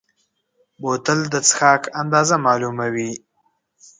بوتل 0.81 1.19
د 1.33 1.35
څښاک 1.47 1.81
اندازه 2.01 2.35
معلوموي. 2.45 3.11